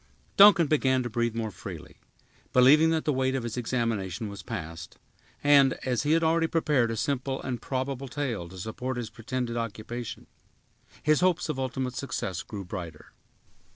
Duncan 0.35 0.65
began 0.65 1.03
to 1.03 1.11
breathe 1.11 1.35
more 1.35 1.51
freely, 1.51 1.97
believing 2.53 2.89
that 2.89 3.05
the 3.05 3.13
weight 3.13 3.35
of 3.35 3.43
his 3.43 3.55
examination 3.55 4.29
was 4.29 4.41
past; 4.41 4.97
and, 5.43 5.73
as 5.85 6.01
he 6.01 6.13
had 6.13 6.23
already 6.23 6.47
prepared 6.47 6.89
a 6.89 6.97
simple 6.97 7.39
and 7.43 7.61
probable 7.61 8.07
tale 8.07 8.49
to 8.49 8.57
support 8.57 8.97
his 8.97 9.11
pretended 9.11 9.57
occupation, 9.57 10.25
his 11.03 11.19
hopes 11.19 11.49
of 11.49 11.59
ultimate 11.59 11.93
success 11.93 12.41
grew 12.41 12.65
brighter. 12.65 13.11